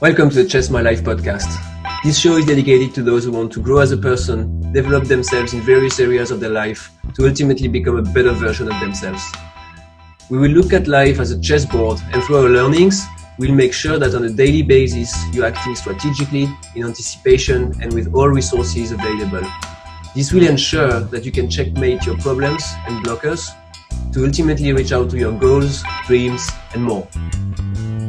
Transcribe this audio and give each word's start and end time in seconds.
Welcome 0.00 0.28
to 0.30 0.42
the 0.42 0.48
Chess 0.48 0.70
My 0.70 0.82
Life 0.82 1.04
podcast. 1.04 1.46
This 2.02 2.18
show 2.18 2.36
is 2.36 2.46
dedicated 2.46 2.92
to 2.96 3.02
those 3.02 3.24
who 3.24 3.30
want 3.30 3.52
to 3.52 3.60
grow 3.60 3.78
as 3.78 3.92
a 3.92 3.96
person, 3.96 4.72
develop 4.72 5.04
themselves 5.04 5.54
in 5.54 5.60
various 5.60 6.00
areas 6.00 6.32
of 6.32 6.40
their 6.40 6.50
life 6.50 6.90
to 7.14 7.28
ultimately 7.28 7.68
become 7.68 7.96
a 7.96 8.02
better 8.02 8.32
version 8.32 8.70
of 8.70 8.78
themselves. 8.80 9.22
We 10.28 10.38
will 10.38 10.50
look 10.50 10.72
at 10.72 10.88
life 10.88 11.20
as 11.20 11.30
a 11.30 11.40
chessboard 11.40 12.00
and 12.12 12.22
through 12.24 12.38
our 12.38 12.50
learnings, 12.50 13.06
we'll 13.38 13.54
make 13.54 13.72
sure 13.72 13.96
that 14.00 14.16
on 14.16 14.24
a 14.24 14.30
daily 14.30 14.62
basis 14.62 15.14
you're 15.32 15.46
acting 15.46 15.76
strategically, 15.76 16.48
in 16.74 16.84
anticipation, 16.84 17.72
and 17.80 17.92
with 17.92 18.12
all 18.12 18.28
resources 18.28 18.90
available. 18.90 19.48
This 20.16 20.32
will 20.32 20.44
ensure 20.44 21.00
that 21.00 21.24
you 21.24 21.30
can 21.30 21.48
checkmate 21.48 22.04
your 22.04 22.18
problems 22.18 22.64
and 22.88 23.04
blockers 23.06 23.48
to 24.14 24.24
ultimately 24.24 24.72
reach 24.72 24.92
out 24.92 25.10
to 25.10 25.18
your 25.18 25.32
goals, 25.32 25.82
dreams, 26.06 26.48
and 26.72 26.84
more. 26.84 27.08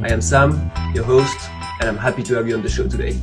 I 0.04 0.14
am 0.14 0.22
Sam, 0.22 0.72
your 0.94 1.04
host, 1.04 1.50
and 1.80 1.90
I'm 1.90 1.98
happy 1.98 2.22
to 2.22 2.36
have 2.36 2.48
you 2.48 2.54
on 2.54 2.62
the 2.62 2.70
show 2.70 2.88
today. 2.88 3.14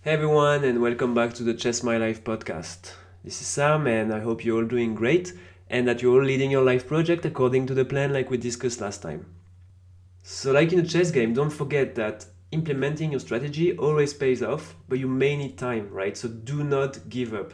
Hey 0.00 0.12
everyone, 0.12 0.64
and 0.64 0.80
welcome 0.80 1.12
back 1.12 1.34
to 1.34 1.42
the 1.42 1.52
Chess 1.52 1.82
My 1.82 1.98
Life 1.98 2.24
podcast. 2.24 2.92
This 3.22 3.42
is 3.42 3.46
Sam, 3.46 3.86
and 3.86 4.10
I 4.14 4.20
hope 4.20 4.42
you're 4.42 4.62
all 4.62 4.66
doing 4.66 4.94
great 4.94 5.34
and 5.68 5.86
that 5.86 6.00
you're 6.00 6.18
all 6.18 6.24
leading 6.24 6.50
your 6.50 6.64
life 6.64 6.88
project 6.88 7.26
according 7.26 7.66
to 7.66 7.74
the 7.74 7.84
plan, 7.84 8.14
like 8.14 8.30
we 8.30 8.38
discussed 8.38 8.80
last 8.80 9.02
time. 9.02 9.26
So, 10.22 10.52
like 10.52 10.72
in 10.72 10.78
a 10.78 10.86
chess 10.86 11.10
game, 11.10 11.34
don't 11.34 11.50
forget 11.50 11.94
that 11.96 12.24
implementing 12.52 13.10
your 13.10 13.20
strategy 13.20 13.76
always 13.76 14.14
pays 14.14 14.42
off, 14.42 14.76
but 14.88 14.98
you 14.98 15.08
may 15.08 15.36
need 15.36 15.58
time, 15.58 15.90
right? 15.90 16.16
So 16.16 16.28
do 16.28 16.62
not 16.62 17.08
give 17.08 17.34
up. 17.34 17.52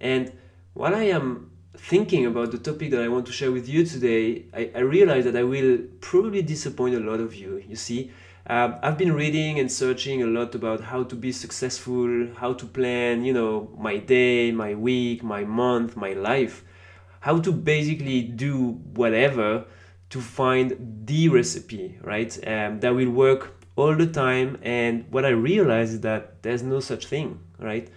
And 0.00 0.32
while 0.74 0.94
I 0.94 1.04
am 1.04 1.50
thinking 1.76 2.26
about 2.26 2.50
the 2.50 2.58
topic 2.58 2.90
that 2.90 3.02
I 3.02 3.08
want 3.08 3.26
to 3.26 3.32
share 3.32 3.52
with 3.52 3.68
you 3.68 3.84
today, 3.84 4.46
I, 4.54 4.70
I 4.74 4.80
realize 4.80 5.24
that 5.24 5.36
I 5.36 5.42
will 5.42 5.78
probably 6.00 6.42
disappoint 6.42 6.94
a 6.94 7.00
lot 7.00 7.20
of 7.20 7.34
you. 7.34 7.62
You 7.68 7.76
see, 7.76 8.10
uh, 8.48 8.78
I've 8.82 8.98
been 8.98 9.12
reading 9.12 9.58
and 9.58 9.70
searching 9.70 10.22
a 10.22 10.26
lot 10.26 10.54
about 10.54 10.80
how 10.80 11.02
to 11.04 11.14
be 11.14 11.32
successful, 11.32 12.28
how 12.36 12.52
to 12.54 12.66
plan, 12.66 13.24
you 13.24 13.32
know, 13.32 13.70
my 13.78 13.98
day, 13.98 14.52
my 14.52 14.74
week, 14.74 15.22
my 15.22 15.44
month, 15.44 15.96
my 15.96 16.12
life, 16.12 16.64
how 17.20 17.40
to 17.40 17.52
basically 17.52 18.22
do 18.22 18.80
whatever 18.94 19.64
to 20.10 20.20
find 20.20 21.02
the 21.04 21.28
recipe, 21.28 21.98
right? 22.02 22.32
Um, 22.46 22.78
that 22.80 22.94
will 22.94 23.10
work 23.10 23.65
all 23.76 23.94
the 23.94 24.06
time 24.06 24.58
and 24.62 25.04
what 25.10 25.24
i 25.24 25.28
realize 25.28 25.92
is 25.92 26.00
that 26.00 26.42
there's 26.42 26.62
no 26.62 26.80
such 26.80 27.06
thing 27.06 27.38
right? 27.58 27.88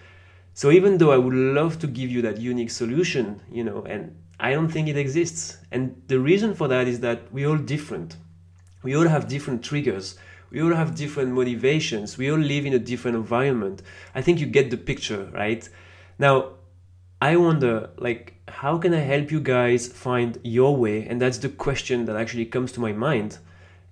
So 0.52 0.70
even 0.70 0.98
though 0.98 1.12
i 1.12 1.16
would 1.16 1.34
love 1.34 1.78
to 1.80 1.86
give 1.86 2.10
you 2.10 2.22
that 2.22 2.38
unique 2.38 2.70
solution 2.70 3.40
you 3.50 3.64
know 3.64 3.82
and 3.84 4.14
i 4.38 4.52
don't 4.52 4.68
think 4.68 4.88
it 4.88 4.96
exists. 4.96 5.58
And 5.70 6.02
the 6.06 6.18
reason 6.18 6.54
for 6.54 6.68
that 6.68 6.86
is 6.88 7.00
that 7.00 7.32
we're 7.32 7.48
all 7.48 7.56
different. 7.56 8.16
We 8.82 8.96
all 8.96 9.08
have 9.08 9.28
different 9.28 9.62
triggers. 9.62 10.16
We 10.50 10.62
all 10.62 10.74
have 10.74 10.94
different 10.94 11.32
motivations. 11.32 12.18
We 12.18 12.30
all 12.30 12.38
live 12.38 12.66
in 12.66 12.72
a 12.72 12.78
different 12.78 13.16
environment. 13.16 13.82
I 14.14 14.22
think 14.22 14.40
you 14.40 14.46
get 14.46 14.70
the 14.70 14.76
picture 14.76 15.30
right? 15.32 15.68
Now 16.18 16.36
i 17.22 17.36
wonder 17.36 17.90
like 17.98 18.34
how 18.48 18.78
can 18.78 18.94
i 18.94 19.02
help 19.12 19.30
you 19.30 19.40
guys 19.40 19.88
find 19.88 20.38
your 20.42 20.76
way? 20.76 21.06
And 21.06 21.20
that's 21.20 21.38
the 21.38 21.50
question 21.50 22.06
that 22.06 22.16
actually 22.16 22.46
comes 22.46 22.72
to 22.72 22.80
my 22.80 22.92
mind 22.92 23.38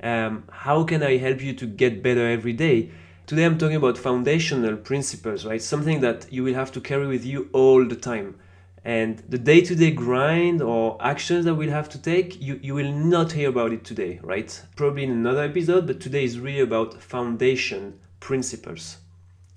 um, 0.02 0.44
how 0.50 0.84
can 0.84 1.02
I 1.02 1.16
help 1.16 1.40
you 1.42 1.52
to 1.54 1.66
get 1.66 2.02
better 2.02 2.28
every 2.28 2.52
day? 2.52 2.90
Today 3.26 3.44
I'm 3.44 3.58
talking 3.58 3.76
about 3.76 3.98
foundational 3.98 4.76
principles, 4.76 5.44
right? 5.44 5.60
Something 5.60 6.00
that 6.00 6.32
you 6.32 6.44
will 6.44 6.54
have 6.54 6.72
to 6.72 6.80
carry 6.80 7.06
with 7.06 7.24
you 7.24 7.50
all 7.52 7.84
the 7.84 7.96
time. 7.96 8.36
And 8.84 9.22
the 9.28 9.38
day 9.38 9.60
to 9.60 9.74
day 9.74 9.90
grind 9.90 10.62
or 10.62 10.96
actions 11.00 11.44
that 11.44 11.54
we'll 11.54 11.70
have 11.70 11.88
to 11.90 12.00
take, 12.00 12.40
you, 12.40 12.58
you 12.62 12.74
will 12.74 12.92
not 12.92 13.32
hear 13.32 13.50
about 13.50 13.72
it 13.72 13.84
today, 13.84 14.20
right? 14.22 14.64
Probably 14.76 15.04
in 15.04 15.10
another 15.10 15.42
episode, 15.42 15.86
but 15.86 16.00
today 16.00 16.24
is 16.24 16.38
really 16.38 16.60
about 16.60 17.02
foundation 17.02 17.98
principles. 18.20 18.98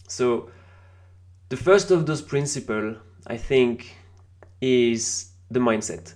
So, 0.08 0.50
the 1.50 1.58
first 1.58 1.92
of 1.92 2.06
those 2.06 2.22
principles, 2.22 2.98
I 3.28 3.38
think, 3.38 3.96
is 4.60 5.32
the 5.50 5.60
mindset. 5.60 6.14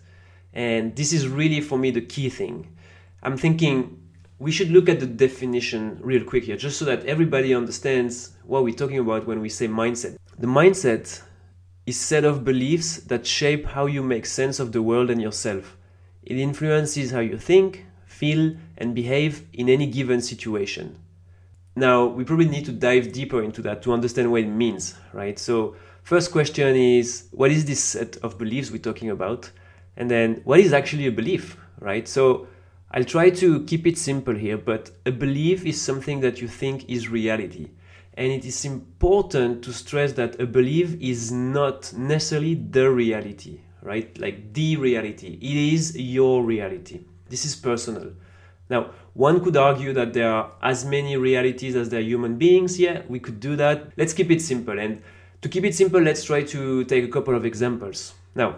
And 0.53 0.96
this 0.96 1.13
is 1.13 1.28
really 1.28 1.62
for 1.62 1.78
me 1.78 1.92
the 1.92 2.02
key 2.02 2.30
thing. 2.30 2.75
I'm 3.22 3.38
thinking 3.38 4.05
we 4.40 4.51
should 4.51 4.69
look 4.69 4.90
at 4.90 5.00
the 5.00 5.06
definition 5.06 5.97
real 6.01 6.23
quick 6.23 6.44
here, 6.44 6.57
just 6.57 6.78
so 6.78 6.85
that 6.85 7.06
everybody 7.06 7.53
understands 7.53 8.31
what 8.44 8.63
we're 8.63 8.73
talking 8.73 9.00
about 9.00 9.25
when 9.25 9.41
we 9.41 9.50
say 9.50 9.68
mindset. 9.68 10.18
The 10.38 10.47
mindset 10.47 11.22
is 11.85 12.00
set 12.00 12.25
of 12.25 12.44
beliefs 12.44 12.97
that 12.97 13.25
shape 13.25 13.66
how 13.66 13.85
you 13.85 14.03
make 14.03 14.25
sense 14.25 14.59
of 14.59 14.72
the 14.72 14.81
world 14.81 15.09
and 15.09 15.22
yourself. 15.22 15.78
It 16.24 16.38
influences 16.38 17.12
how 17.12 17.19
you 17.19 17.38
think, 17.38 17.85
feel, 18.06 18.56
and 18.78 18.94
behave 18.95 19.45
in 19.53 19.69
any 19.69 19.88
given 19.88 20.22
situation. 20.22 20.97
Now, 21.75 22.06
we 22.06 22.24
probably 22.24 22.47
need 22.47 22.66
to 22.66 22.72
dive 22.72 23.12
deeper 23.12 23.44
into 23.44 23.62
that 23.63 23.84
to 23.84 23.94
understand 23.94 24.31
what 24.31 24.41
it 24.41 24.47
means, 24.47 24.95
right? 25.13 25.38
So, 25.38 25.75
first 26.03 26.31
question 26.31 26.75
is 26.75 27.28
what 27.31 27.51
is 27.51 27.66
this 27.66 27.84
set 27.84 28.18
of 28.18 28.38
beliefs 28.38 28.72
we're 28.72 28.78
talking 28.79 29.09
about? 29.09 29.51
And 29.95 30.09
then, 30.09 30.41
what 30.45 30.59
is 30.59 30.74
actually 30.74 31.07
a 31.07 31.12
belief, 31.12 31.57
right? 31.79 32.07
So, 32.07 32.47
I'll 32.95 33.03
try 33.03 33.29
to 33.29 33.66
keep 33.66 33.85
it 33.85 33.97
simple 33.97 34.35
here, 34.35 34.57
but 34.57 34.89
a 35.06 35.11
belief 35.11 35.66
is 35.66 35.81
something 35.81 36.22
that 36.22 36.39
you 36.39 36.47
think 36.47 36.89
is 36.89 37.09
reality. 37.09 37.72
And 38.13 38.31
it 38.31 38.45
is 38.45 38.63
important 38.63 39.66
to 39.66 39.73
stress 39.73 40.13
that 40.13 40.39
a 40.39 40.45
belief 40.45 40.95
is 41.01 41.29
not 41.29 41.91
necessarily 41.91 42.56
the 42.56 42.89
reality, 42.89 43.59
right? 43.81 44.17
Like 44.17 44.53
the 44.53 44.78
reality. 44.78 45.38
It 45.41 45.73
is 45.73 45.97
your 45.97 46.41
reality. 46.41 47.01
This 47.28 47.44
is 47.44 47.53
personal. 47.57 48.13
Now, 48.69 48.91
one 49.12 49.44
could 49.44 49.57
argue 49.57 49.91
that 49.91 50.13
there 50.13 50.31
are 50.31 50.51
as 50.63 50.85
many 50.85 51.17
realities 51.17 51.75
as 51.75 51.89
there 51.89 52.00
are 52.00 52.03
human 52.03 52.38
beings. 52.38 52.79
Yeah, 52.79 53.01
we 53.09 53.19
could 53.19 53.41
do 53.41 53.57
that. 53.57 53.91
Let's 53.97 54.13
keep 54.13 54.31
it 54.31 54.41
simple. 54.41 54.79
And 54.79 55.01
to 55.41 55.50
keep 55.50 55.66
it 55.66 55.75
simple, 55.75 56.00
let's 56.00 56.23
try 56.23 56.44
to 56.44 56.85
take 56.85 57.03
a 57.03 57.09
couple 57.09 57.35
of 57.35 57.45
examples. 57.45 58.13
Now, 58.35 58.56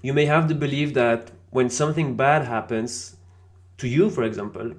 you 0.00 0.14
may 0.14 0.24
have 0.24 0.48
the 0.48 0.54
belief 0.54 0.94
that 0.94 1.30
when 1.50 1.68
something 1.68 2.16
bad 2.16 2.46
happens, 2.46 3.16
to 3.82 3.88
you, 3.88 4.08
for 4.10 4.22
example, 4.22 4.70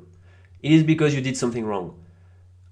it 0.61 0.71
is 0.71 0.81
because 0.81 1.13
you 1.13 1.19
did 1.19 1.35
something 1.35 1.65
wrong. 1.65 1.93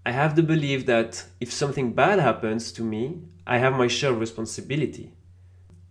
I 0.06 0.12
have 0.12 0.36
the 0.36 0.42
belief 0.42 0.86
that 0.86 1.26
if 1.42 1.52
something 1.52 1.92
bad 1.92 2.20
happens 2.20 2.72
to 2.72 2.84
me, 2.84 3.20
I 3.46 3.58
have 3.58 3.74
my 3.74 3.88
share 3.88 4.12
of 4.12 4.20
responsibility. 4.22 5.12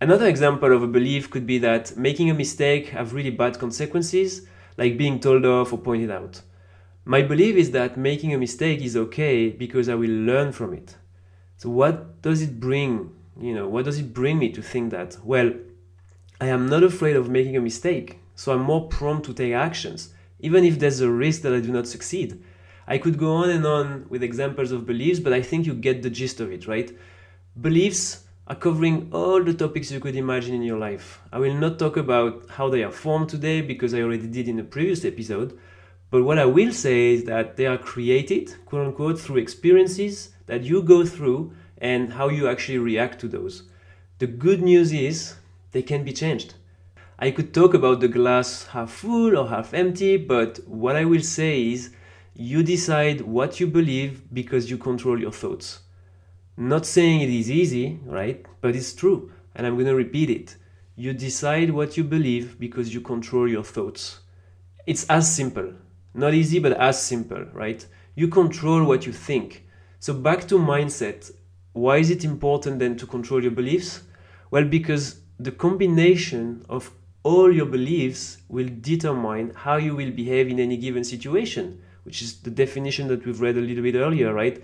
Another 0.00 0.26
example 0.26 0.72
of 0.72 0.82
a 0.82 0.94
belief 0.98 1.30
could 1.30 1.46
be 1.46 1.58
that 1.58 1.94
making 1.98 2.30
a 2.30 2.34
mistake 2.34 2.88
have 2.88 3.12
really 3.12 3.30
bad 3.30 3.58
consequences, 3.58 4.46
like 4.78 4.96
being 4.96 5.20
told 5.20 5.44
off 5.44 5.74
or 5.74 5.78
pointed 5.78 6.10
out. 6.10 6.40
My 7.04 7.20
belief 7.20 7.54
is 7.56 7.70
that 7.72 7.98
making 7.98 8.32
a 8.32 8.38
mistake 8.38 8.80
is 8.80 8.96
okay 8.96 9.50
because 9.50 9.90
I 9.90 9.94
will 9.94 10.16
learn 10.30 10.52
from 10.52 10.72
it. 10.72 10.96
So 11.58 11.68
what 11.68 12.22
does 12.22 12.40
it 12.40 12.58
bring? 12.58 13.14
You 13.38 13.54
know, 13.54 13.68
what 13.68 13.84
does 13.84 13.98
it 13.98 14.14
bring 14.14 14.38
me 14.38 14.48
to 14.52 14.62
think 14.62 14.90
that? 14.90 15.18
Well, 15.22 15.52
I 16.40 16.46
am 16.46 16.66
not 16.66 16.82
afraid 16.82 17.16
of 17.16 17.28
making 17.28 17.58
a 17.58 17.60
mistake, 17.60 18.20
so 18.34 18.54
I'm 18.54 18.62
more 18.62 18.88
prone 18.88 19.20
to 19.22 19.34
take 19.34 19.52
actions 19.52 20.14
even 20.42 20.64
if 20.64 20.78
there's 20.78 21.00
a 21.00 21.10
risk 21.10 21.42
that 21.42 21.52
I 21.52 21.60
do 21.60 21.72
not 21.72 21.86
succeed. 21.86 22.42
I 22.86 22.98
could 22.98 23.18
go 23.18 23.34
on 23.34 23.50
and 23.50 23.66
on 23.66 24.06
with 24.08 24.22
examples 24.22 24.72
of 24.72 24.86
beliefs, 24.86 25.20
but 25.20 25.32
I 25.32 25.42
think 25.42 25.66
you 25.66 25.74
get 25.74 26.02
the 26.02 26.10
gist 26.10 26.40
of 26.40 26.50
it, 26.50 26.66
right? 26.66 26.90
Beliefs 27.60 28.24
are 28.46 28.56
covering 28.56 29.08
all 29.12 29.42
the 29.42 29.54
topics 29.54 29.92
you 29.92 30.00
could 30.00 30.16
imagine 30.16 30.54
in 30.54 30.62
your 30.62 30.78
life. 30.78 31.20
I 31.32 31.38
will 31.38 31.54
not 31.54 31.78
talk 31.78 31.96
about 31.96 32.50
how 32.50 32.68
they 32.68 32.82
are 32.82 32.90
formed 32.90 33.28
today 33.28 33.60
because 33.60 33.94
I 33.94 34.02
already 34.02 34.26
did 34.26 34.48
in 34.48 34.58
a 34.58 34.64
previous 34.64 35.04
episode, 35.04 35.56
but 36.10 36.24
what 36.24 36.38
I 36.38 36.46
will 36.46 36.72
say 36.72 37.14
is 37.14 37.24
that 37.24 37.56
they 37.56 37.66
are 37.66 37.78
created, 37.78 38.56
quote 38.66 38.88
unquote, 38.88 39.20
through 39.20 39.36
experiences 39.36 40.30
that 40.46 40.64
you 40.64 40.82
go 40.82 41.06
through 41.06 41.52
and 41.78 42.12
how 42.12 42.28
you 42.28 42.48
actually 42.48 42.78
react 42.78 43.20
to 43.20 43.28
those. 43.28 43.62
The 44.18 44.26
good 44.26 44.60
news 44.60 44.92
is 44.92 45.36
they 45.70 45.82
can 45.82 46.02
be 46.02 46.12
changed. 46.12 46.54
I 47.22 47.32
could 47.32 47.52
talk 47.52 47.74
about 47.74 48.00
the 48.00 48.08
glass 48.08 48.68
half 48.68 48.90
full 48.90 49.36
or 49.36 49.46
half 49.46 49.74
empty, 49.74 50.16
but 50.16 50.58
what 50.66 50.96
I 50.96 51.04
will 51.04 51.20
say 51.20 51.70
is 51.70 51.90
you 52.34 52.62
decide 52.62 53.20
what 53.20 53.60
you 53.60 53.66
believe 53.66 54.22
because 54.32 54.70
you 54.70 54.78
control 54.78 55.20
your 55.20 55.30
thoughts. 55.30 55.80
Not 56.56 56.86
saying 56.86 57.20
it 57.20 57.28
is 57.28 57.50
easy, 57.50 58.00
right? 58.06 58.46
But 58.62 58.74
it's 58.74 58.94
true, 58.94 59.32
and 59.54 59.66
I'm 59.66 59.74
going 59.74 59.86
to 59.86 59.94
repeat 59.94 60.30
it. 60.30 60.56
You 60.96 61.12
decide 61.12 61.72
what 61.72 61.98
you 61.98 62.04
believe 62.04 62.58
because 62.58 62.94
you 62.94 63.02
control 63.02 63.46
your 63.46 63.64
thoughts. 63.64 64.20
It's 64.86 65.04
as 65.10 65.30
simple. 65.30 65.74
Not 66.14 66.32
easy, 66.32 66.58
but 66.58 66.72
as 66.72 67.02
simple, 67.02 67.44
right? 67.52 67.86
You 68.14 68.28
control 68.28 68.84
what 68.84 69.04
you 69.04 69.12
think. 69.12 69.66
So, 69.98 70.14
back 70.14 70.48
to 70.48 70.58
mindset. 70.58 71.30
Why 71.74 71.98
is 71.98 72.08
it 72.08 72.24
important 72.24 72.78
then 72.78 72.96
to 72.96 73.06
control 73.06 73.42
your 73.42 73.52
beliefs? 73.52 74.04
Well, 74.50 74.64
because 74.64 75.20
the 75.38 75.52
combination 75.52 76.64
of 76.68 76.90
all 77.22 77.52
your 77.52 77.66
beliefs 77.66 78.38
will 78.48 78.68
determine 78.80 79.52
how 79.54 79.76
you 79.76 79.94
will 79.94 80.10
behave 80.10 80.48
in 80.48 80.58
any 80.58 80.76
given 80.76 81.04
situation, 81.04 81.82
which 82.04 82.22
is 82.22 82.40
the 82.40 82.50
definition 82.50 83.08
that 83.08 83.24
we've 83.24 83.40
read 83.40 83.56
a 83.56 83.60
little 83.60 83.82
bit 83.82 83.94
earlier, 83.94 84.32
right? 84.32 84.62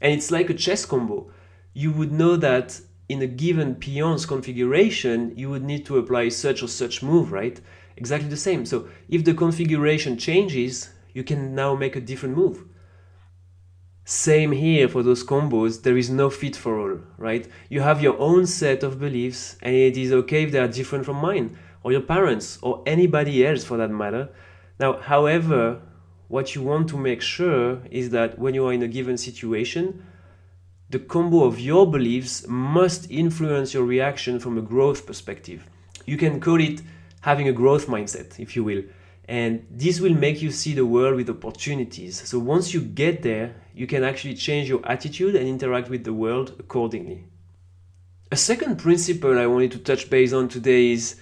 And 0.00 0.12
it's 0.12 0.30
like 0.30 0.50
a 0.50 0.54
chess 0.54 0.84
combo. 0.84 1.30
You 1.74 1.92
would 1.92 2.12
know 2.12 2.36
that 2.36 2.80
in 3.08 3.22
a 3.22 3.26
given 3.26 3.74
peon's 3.74 4.26
configuration, 4.26 5.32
you 5.36 5.50
would 5.50 5.64
need 5.64 5.86
to 5.86 5.98
apply 5.98 6.28
such 6.30 6.62
or 6.62 6.68
such 6.68 7.02
move, 7.02 7.32
right? 7.32 7.60
exactly 7.98 8.28
the 8.28 8.36
same. 8.36 8.64
So 8.64 8.88
if 9.08 9.24
the 9.24 9.34
configuration 9.34 10.16
changes, 10.16 10.90
you 11.12 11.24
can 11.24 11.54
now 11.54 11.74
make 11.74 11.96
a 11.96 12.00
different 12.00 12.36
move. 12.36 12.64
Same 14.04 14.52
here 14.52 14.88
for 14.88 15.02
those 15.02 15.22
combos, 15.22 15.82
there 15.82 15.98
is 15.98 16.08
no 16.08 16.30
fit 16.30 16.56
for 16.56 16.80
all, 16.80 17.00
right? 17.18 17.46
You 17.68 17.82
have 17.82 18.02
your 18.02 18.18
own 18.18 18.46
set 18.46 18.82
of 18.82 18.98
beliefs, 18.98 19.58
and 19.60 19.74
it 19.74 19.98
is 19.98 20.12
okay 20.12 20.44
if 20.44 20.52
they 20.52 20.58
are 20.58 20.68
different 20.68 21.04
from 21.04 21.16
mine, 21.16 21.58
or 21.82 21.92
your 21.92 22.00
parents, 22.00 22.58
or 22.62 22.82
anybody 22.86 23.46
else 23.46 23.64
for 23.64 23.76
that 23.76 23.90
matter. 23.90 24.28
Now, 24.80 24.98
however, 24.98 25.80
what 26.28 26.54
you 26.54 26.62
want 26.62 26.88
to 26.90 26.96
make 26.96 27.22
sure 27.22 27.80
is 27.90 28.10
that 28.10 28.38
when 28.38 28.54
you 28.54 28.66
are 28.66 28.72
in 28.72 28.82
a 28.82 28.88
given 28.88 29.16
situation, 29.16 30.04
the 30.90 30.98
combo 30.98 31.44
of 31.44 31.60
your 31.60 31.90
beliefs 31.90 32.46
must 32.48 33.10
influence 33.10 33.74
your 33.74 33.84
reaction 33.84 34.38
from 34.38 34.56
a 34.56 34.62
growth 34.62 35.06
perspective. 35.06 35.68
You 36.06 36.16
can 36.16 36.40
call 36.40 36.60
it 36.60 36.82
having 37.20 37.48
a 37.48 37.52
growth 37.52 37.86
mindset, 37.86 38.38
if 38.38 38.56
you 38.56 38.64
will. 38.64 38.82
And 39.28 39.66
this 39.70 40.00
will 40.00 40.14
make 40.14 40.40
you 40.40 40.50
see 40.50 40.72
the 40.72 40.86
world 40.86 41.16
with 41.16 41.28
opportunities. 41.28 42.26
So 42.26 42.38
once 42.38 42.72
you 42.72 42.80
get 42.80 43.22
there, 43.22 43.54
you 43.74 43.86
can 43.86 44.02
actually 44.02 44.34
change 44.34 44.68
your 44.68 44.80
attitude 44.88 45.36
and 45.36 45.46
interact 45.46 45.90
with 45.90 46.04
the 46.04 46.14
world 46.14 46.54
accordingly. 46.58 47.24
A 48.32 48.36
second 48.36 48.78
principle 48.78 49.38
I 49.38 49.46
wanted 49.46 49.72
to 49.72 49.78
touch 49.78 50.08
base 50.08 50.32
on 50.32 50.48
today 50.48 50.92
is 50.92 51.16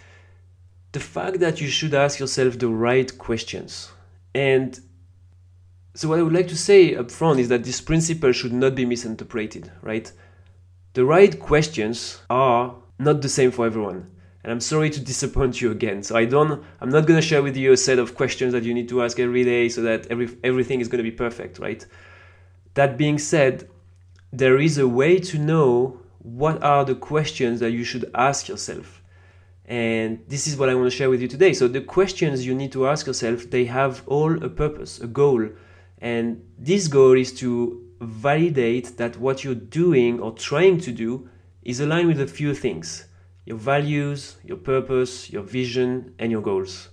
the 0.96 1.00
fact 1.00 1.40
that 1.40 1.60
you 1.60 1.68
should 1.68 1.92
ask 1.92 2.18
yourself 2.18 2.58
the 2.58 2.68
right 2.68 3.18
questions. 3.18 3.92
And 4.34 4.80
so, 5.94 6.08
what 6.08 6.18
I 6.18 6.22
would 6.22 6.32
like 6.32 6.48
to 6.48 6.56
say 6.56 6.94
up 6.94 7.10
front 7.10 7.38
is 7.38 7.48
that 7.50 7.64
this 7.64 7.82
principle 7.82 8.32
should 8.32 8.54
not 8.54 8.74
be 8.74 8.86
misinterpreted, 8.86 9.70
right? 9.82 10.10
The 10.94 11.04
right 11.04 11.38
questions 11.38 12.22
are 12.30 12.76
not 12.98 13.20
the 13.20 13.28
same 13.28 13.50
for 13.50 13.66
everyone. 13.66 14.10
And 14.42 14.50
I'm 14.52 14.60
sorry 14.60 14.88
to 14.88 15.00
disappoint 15.00 15.60
you 15.60 15.70
again. 15.70 16.02
So 16.02 16.16
I 16.16 16.24
don't 16.24 16.64
I'm 16.80 16.92
not 16.96 17.06
going 17.06 17.20
to 17.20 17.28
share 17.30 17.42
with 17.42 17.58
you 17.58 17.72
a 17.72 17.76
set 17.76 17.98
of 17.98 18.14
questions 18.14 18.54
that 18.54 18.64
you 18.64 18.72
need 18.72 18.88
to 18.88 19.02
ask 19.02 19.20
every 19.20 19.44
day 19.44 19.68
so 19.68 19.82
that 19.82 20.06
every 20.06 20.28
everything 20.42 20.80
is 20.80 20.88
going 20.88 21.04
to 21.04 21.10
be 21.10 21.16
perfect, 21.24 21.58
right? 21.58 21.84
That 22.72 22.96
being 22.96 23.18
said, 23.18 23.68
there 24.32 24.58
is 24.58 24.78
a 24.78 24.88
way 24.88 25.18
to 25.30 25.36
know 25.38 26.00
what 26.20 26.62
are 26.62 26.86
the 26.86 26.94
questions 26.94 27.60
that 27.60 27.72
you 27.72 27.84
should 27.84 28.10
ask 28.14 28.48
yourself. 28.48 28.95
And 29.66 30.22
this 30.28 30.46
is 30.46 30.56
what 30.56 30.68
I 30.68 30.74
want 30.74 30.90
to 30.90 30.96
share 30.96 31.10
with 31.10 31.20
you 31.20 31.28
today. 31.28 31.52
So 31.52 31.66
the 31.66 31.80
questions 31.80 32.46
you 32.46 32.54
need 32.54 32.70
to 32.72 32.86
ask 32.86 33.06
yourself, 33.06 33.50
they 33.50 33.64
have 33.64 34.02
all 34.06 34.42
a 34.42 34.48
purpose, 34.48 35.00
a 35.00 35.08
goal. 35.08 35.48
And 35.98 36.44
this 36.56 36.86
goal 36.86 37.14
is 37.14 37.32
to 37.40 37.82
validate 38.00 38.96
that 38.98 39.18
what 39.18 39.42
you're 39.42 39.54
doing 39.54 40.20
or 40.20 40.32
trying 40.32 40.78
to 40.80 40.92
do 40.92 41.28
is 41.62 41.80
aligned 41.80 42.06
with 42.06 42.20
a 42.20 42.26
few 42.26 42.54
things 42.54 43.06
your 43.44 43.56
values, 43.56 44.36
your 44.44 44.56
purpose, 44.56 45.30
your 45.30 45.42
vision, 45.42 46.12
and 46.18 46.32
your 46.32 46.42
goals. 46.42 46.88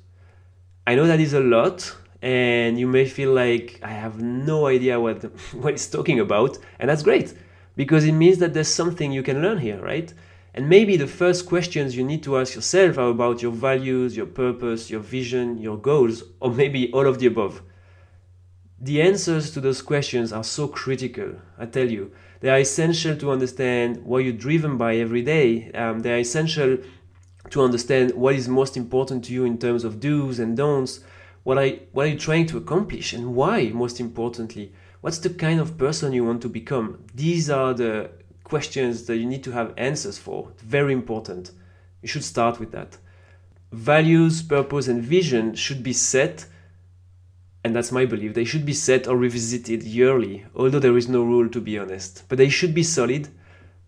I 0.86 0.94
know 0.94 1.08
that 1.08 1.20
is 1.20 1.34
a 1.34 1.40
lot, 1.40 1.96
and 2.22 2.80
you 2.80 2.86
may 2.86 3.06
feel 3.06 3.34
like 3.34 3.80
I 3.82 3.90
have 3.90 4.22
no 4.22 4.68
idea 4.68 5.00
what 5.00 5.24
what 5.54 5.74
it's 5.74 5.88
talking 5.88 6.20
about, 6.20 6.58
and 6.80 6.90
that's 6.90 7.04
great 7.04 7.34
because 7.76 8.06
it 8.06 8.12
means 8.12 8.38
that 8.38 8.54
there's 8.54 8.68
something 8.68 9.12
you 9.12 9.24
can 9.24 9.42
learn 9.42 9.58
here, 9.58 9.82
right? 9.82 10.14
And 10.54 10.70
maybe 10.70 10.98
the 10.98 11.08
first 11.08 11.48
questions 11.48 11.96
you 11.96 12.04
need 12.04 12.22
to 12.24 12.38
ask 12.38 12.54
yourself 12.54 12.98
are 12.98 13.10
about 13.10 13.42
your 13.42 13.52
values, 13.52 14.16
your 14.16 14.28
purpose, 14.28 14.90
your 14.90 15.00
vision, 15.00 15.58
your 15.58 15.78
goals, 15.78 16.24
or 16.40 16.52
maybe 16.52 16.92
all 16.92 17.08
of 17.08 17.18
the 17.18 17.26
above. 17.26 17.64
The 18.80 19.02
answers 19.02 19.50
to 19.52 19.62
those 19.62 19.82
questions 19.82 20.32
are 20.32 20.44
so 20.44 20.68
critical, 20.68 21.36
I 21.58 21.66
tell 21.66 21.90
you. 21.90 22.12
They 22.42 22.50
are 22.50 22.60
essential 22.60 23.16
to 23.16 23.32
understand 23.32 24.04
what 24.04 24.26
you're 24.26 24.34
driven 24.34 24.78
by 24.78 24.98
every 24.98 25.22
day. 25.22 25.72
Um, 25.72 26.02
they 26.02 26.14
are 26.14 26.20
essential 26.20 26.78
to 27.50 27.62
understand 27.62 28.12
what 28.12 28.36
is 28.36 28.48
most 28.48 28.78
important 28.78 29.24
to 29.26 29.34
you 29.34 29.46
in 29.46 29.58
terms 29.58 29.84
of 29.84 30.00
do's 30.00 30.40
and 30.40 30.56
don'ts. 30.56 31.00
What, 31.44 31.58
I, 31.58 31.80
what 31.94 32.06
are 32.06 32.10
you 32.10 32.20
trying 32.20 32.46
to 32.48 32.58
accomplish 32.58 33.14
and 33.14 33.34
why, 33.34 33.72
most 33.74 34.00
importantly? 34.00 34.74
What's 35.02 35.18
the 35.18 35.30
kind 35.30 35.60
of 35.60 35.78
person 35.78 36.14
you 36.14 36.26
want 36.26 36.42
to 36.44 36.50
become? 36.50 37.06
These 37.14 37.50
are 37.50 37.74
the 37.74 38.12
questions 38.44 39.06
that 39.06 39.18
you 39.18 39.26
need 39.26 39.44
to 39.44 39.52
have 39.52 39.74
answers 39.78 40.18
for. 40.18 40.52
Very 40.58 40.94
important. 40.94 41.52
You 42.02 42.08
should 42.08 42.24
start 42.24 42.60
with 42.60 42.72
that. 42.72 42.98
Values, 43.72 44.42
purpose, 44.42 44.88
and 44.88 45.02
vision 45.02 45.56
should 45.56 45.82
be 45.84 45.94
set 45.94 46.46
and 47.64 47.74
that's 47.74 47.94
my 47.94 48.06
belief, 48.06 48.34
they 48.34 48.44
should 48.44 48.66
be 48.66 48.74
set 48.74 49.08
or 49.08 49.16
revisited 49.16 49.84
yearly, 49.84 50.46
although 50.54 50.80
there 50.80 50.98
is 50.98 51.08
no 51.08 51.24
rule 51.24 51.48
to 51.48 51.62
be 51.62 51.80
honest. 51.80 52.24
But 52.28 52.38
they 52.38 52.50
should 52.50 52.74
be 52.74 52.84
solid. 52.84 53.30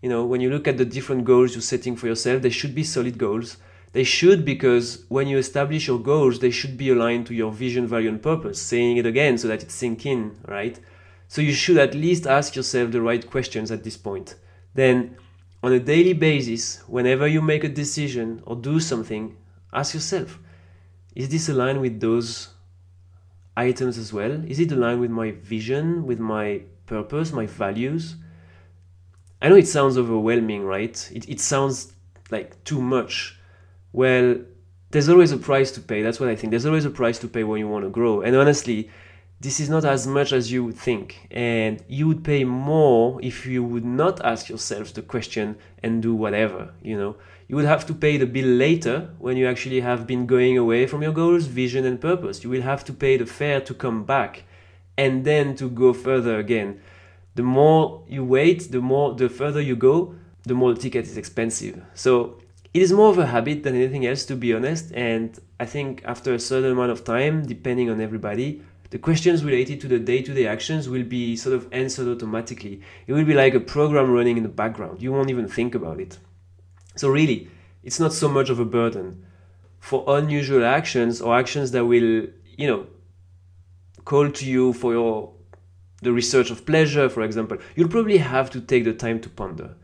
You 0.02 0.10
know, 0.10 0.25
when 0.25 0.40
you 0.40 0.50
look 0.50 0.68
at 0.68 0.78
the 0.78 0.86
different 0.86 1.25
goals 1.25 1.54
you're 1.54 1.62
setting 1.62 1.96
for 1.98 2.08
yourself, 2.08 2.42
they 2.42 2.50
should 2.50 2.74
be 2.74 2.84
solid 2.84 3.18
goals. 3.18 3.58
They 3.92 4.04
should 4.04 4.46
because 4.46 5.04
when 5.10 5.28
you 5.28 5.38
establish 5.38 5.88
your 5.88 6.00
goals, 6.00 6.40
they 6.40 6.51
should 6.51 6.78
be 6.78 6.90
aligned 6.90 7.28
to 7.28 7.34
your 7.34 7.51
vision, 7.51 7.86
value, 7.88 8.10
and 8.10 8.22
purpose. 8.22 8.62
Saying 8.62 8.98
it 8.98 9.06
again 9.06 9.38
so 9.38 9.48
that 9.50 9.63
it 9.63 9.72
sink 9.72 10.06
in, 10.06 10.38
right? 10.48 10.80
So 11.28 11.42
you 11.42 11.54
should 11.54 11.78
at 11.78 11.96
least 11.96 12.28
ask 12.28 12.56
yourself 12.56 12.92
the 12.92 13.01
right 13.01 13.30
questions 13.30 13.72
at 13.72 13.84
this 13.84 13.98
point. 13.98 14.36
Then, 14.75 15.18
on 15.63 15.72
a 15.74 15.80
daily 15.80 16.13
basis, 16.13 16.83
whenever 16.88 17.27
you 17.27 17.42
make 17.42 17.63
a 17.63 17.69
decision 17.69 18.44
or 18.45 18.56
do 18.56 18.80
something, 18.80 19.36
ask 19.74 19.94
yourself, 19.94 20.38
is 21.16 21.30
this 21.30 21.50
aligned 21.50 21.81
with 21.81 22.00
those 22.00 22.50
items 23.57 23.98
as 23.98 24.13
well? 24.13 24.44
Is 24.45 24.60
it 24.60 24.72
aligned 24.72 25.00
with 25.00 25.12
my 25.12 25.31
vision, 25.31 26.06
with 26.06 26.19
my 26.19 26.62
purpose, 26.86 27.31
my 27.31 27.45
values? 27.48 28.18
I 29.42 29.48
know 29.50 29.56
it 29.56 29.68
sounds 29.68 29.98
overwhelming, 29.98 30.63
right? 30.63 31.10
It, 31.13 31.27
it 31.30 31.39
sounds 31.39 31.94
like 32.30 32.62
too 32.66 32.81
much. 32.81 33.39
Well, 33.94 34.38
there's 34.92 35.07
always 35.07 35.31
a 35.31 35.38
price 35.38 35.72
to 35.72 35.81
pay. 35.81 36.01
That's 36.01 36.19
what 36.19 36.30
I 36.30 36.36
think. 36.36 36.51
There's 36.51 36.66
always 36.66 36.86
a 36.86 36.89
price 36.89 37.18
to 37.19 37.27
pay 37.30 37.44
when 37.44 37.60
you 37.60 37.68
want 37.69 37.86
to 37.86 37.89
grow. 37.89 38.22
And 38.22 38.36
honestly, 38.36 38.89
this 39.40 39.60
is 39.60 39.70
not 39.70 39.86
as 39.86 40.08
much 40.08 40.32
as 40.32 40.52
you 40.52 40.64
would 40.64 40.78
think. 40.78 41.28
And 41.32 41.84
you 41.88 42.08
would 42.08 42.24
pay 42.24 42.44
more 42.44 43.20
if 43.22 43.46
you 43.46 43.64
would 43.64 43.86
not 43.86 44.24
ask 44.26 44.50
yourself 44.50 44.94
the 44.94 45.02
question 45.02 45.58
and 45.84 46.02
do 46.02 46.16
whatever, 46.16 46.74
you 46.82 46.98
know 46.98 47.16
you 47.48 47.56
would 47.56 47.66
have 47.66 47.86
to 47.86 47.94
pay 47.94 48.18
the 48.18 48.26
bill 48.26 48.46
later 48.46 49.10
when 49.20 49.38
you 49.38 49.48
actually 49.48 49.82
have 49.82 50.08
been 50.08 50.26
going 50.26 50.58
away 50.58 50.88
from 50.88 51.04
your 51.04 51.12
goals, 51.12 51.46
vision, 51.46 51.86
and 51.86 52.02
purpose. 52.02 52.44
You 52.44 52.50
will 52.50 52.64
have 52.64 52.84
to 52.86 52.94
pay 52.94 53.18
the 53.18 53.26
fare 53.26 53.62
to 53.62 53.74
come 53.74 54.04
back 54.04 54.44
and 54.98 55.24
then 55.26 55.56
to 55.58 55.70
go 55.70 55.94
further 55.94 56.40
again. 56.40 56.80
The 57.36 57.44
more 57.44 58.04
you 58.08 58.24
wait, 58.24 58.72
the 58.72 58.82
more 58.82 59.14
the 59.14 59.30
further 59.30 59.62
you 59.62 59.76
go, 59.76 60.16
the 60.44 60.56
more 60.56 60.74
the 60.74 60.82
ticket 60.82 61.06
is 61.06 61.18
expensive. 61.18 61.84
So 61.94 62.40
it 62.74 62.82
is 62.82 62.92
more 62.92 63.10
of 63.10 63.20
a 63.20 63.28
habit 63.28 63.64
than 63.64 63.76
anything 63.76 64.06
else, 64.06 64.26
to 64.26 64.36
be 64.36 64.54
honest. 64.54 64.92
And 64.94 65.38
I 65.60 65.65
think 65.65 66.01
after 66.06 66.34
a 66.34 66.39
certain 66.39 66.72
amount 66.72 66.92
of 66.92 67.04
time, 67.04 67.46
depending 67.46 67.89
on 67.89 68.01
everybody, 68.01 68.63
the 68.89 69.00
questions 69.00 69.44
related 69.44 69.82
to 69.82 69.88
the 69.88 70.00
day-to-day 70.00 70.48
actions 70.48 70.88
will 70.88 71.04
be 71.04 71.36
sort 71.36 71.56
of 71.56 71.68
answered 71.72 72.08
automatically. 72.08 72.82
It 73.08 73.13
will 73.13 73.25
be 73.25 73.34
like 73.34 73.54
a 73.54 73.60
program 73.60 74.12
running 74.12 74.38
in 74.38 74.44
the 74.44 74.50
background. 74.50 75.01
You 75.01 75.12
won't 75.12 75.30
even 75.30 75.48
think 75.48 75.75
about 75.75 76.00
it. 76.00 76.20
So, 76.96 77.10
really, 77.10 77.50
it's 77.84 78.00
not 78.00 78.13
so 78.13 78.30
much 78.30 78.50
of 78.50 78.60
a 78.60 78.65
burden. 78.65 79.25
For 79.80 80.04
unusual 80.08 80.65
actions 80.65 81.22
or 81.22 81.38
actions 81.38 81.72
that 81.72 81.86
will, 81.86 82.27
you 82.58 82.68
know, 82.68 82.88
call 84.04 84.32
to 84.32 84.46
you 84.46 84.74
for 84.74 84.94
your 84.94 85.34
the 86.01 86.12
research 86.12 86.51
of 86.51 86.65
pleasure, 86.65 87.10
for 87.10 87.24
example, 87.24 87.58
you'll 87.75 87.89
probably 87.89 88.18
have 88.18 88.50
to 88.51 88.62
take 88.62 88.84
the 88.84 88.94
time 88.94 89.20
to 89.22 89.30
ponder. 89.30 89.75